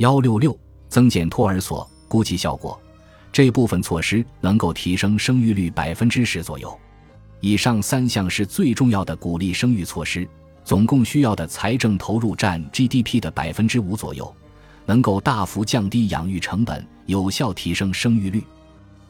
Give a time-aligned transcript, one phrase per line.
[0.00, 0.58] 幺六六，
[0.88, 2.80] 增减托儿所估计效果，
[3.30, 6.74] 这部分措施能够提升生育率百分之十左右。
[7.40, 10.26] 以上三项是最重要的鼓励生育措施，
[10.64, 14.34] 总共需要的财政投入占 GDP 的百分之五左右，
[14.86, 18.42] 能够大幅降低养育成本，有效提升生育率。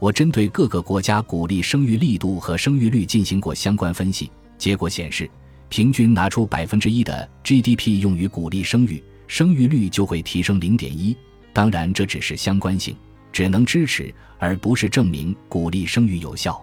[0.00, 4.28] 我针对各个国家鼓励生育力度和生育率进行过相关分析，
[4.58, 5.30] 结果显示，
[5.68, 9.00] 平均拿出百分之一的 GDP 用于鼓励生育，
[9.30, 11.16] 生育率就会提升零点一。
[11.52, 12.96] 当然，这只是相关性，
[13.30, 16.60] 只能支持而不是证明鼓励生育有效，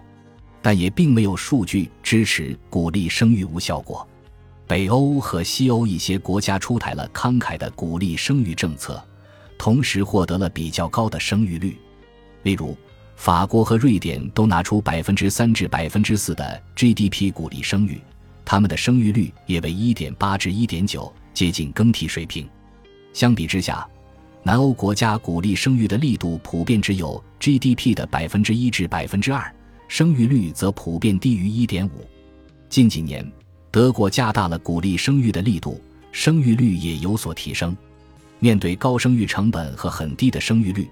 [0.60, 4.06] 但也并没有数据支持鼓励生育无效果。
[4.66, 9.02] 北欧和西欧一些国家出台了慷慨的鼓励生育政策，
[9.56, 11.74] 同时获得了比较高的生育率，
[12.42, 12.76] 例如。
[13.16, 18.00] 法国和瑞典都拿出百分之三至百分之四的 GDP 鼓励生育，
[18.44, 22.48] 他们的生育率也为一点八至一点九，接近更替水平。
[23.18, 23.84] 相比之下，
[24.44, 29.52] 南欧国家鼓励生育的力度普遍只有 GDP 的百分之一至百分之二，
[29.88, 32.06] 生育率则普遍低于一点五。
[32.68, 33.28] 近几年，
[33.72, 37.76] 德国加大了鼓励生育的力度，生育率也有所提升。
[38.38, 40.88] 面对高生育成本和很低的生育率。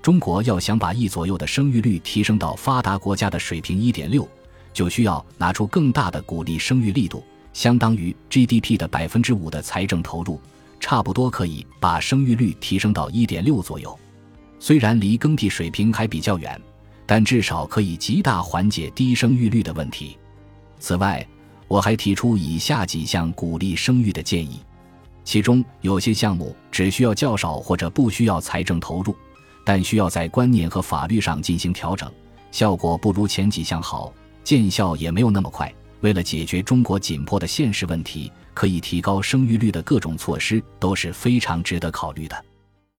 [0.00, 4.26] 中国要想把一左右的生育率提升到发达国家的水平一点六，
[4.72, 10.40] 就需要拿出更大的鼓励生育力度，相当于 GDP 的百分之五的财政投入，
[10.80, 13.98] 差不多可以把生育率提升到一点六左右。
[14.58, 16.60] 虽然离更替水平还比较远，
[17.04, 20.16] 但至少可以极大缓解低生育率的问题。
[20.78, 21.26] 此外，
[21.68, 24.60] 我还提出以下几项鼓励生育的建议，
[25.24, 29.14] 其中有些项目只需要较少或者不需要财政投入。
[29.64, 32.08] 但需要在观念和法律上进行调整，
[32.52, 35.74] 效果不如前几项好，见效也没有那么快。
[36.02, 42.44] 为了解决中国紧迫的现实问题，可以提高生育率的各种措施都是非常值得考虑的。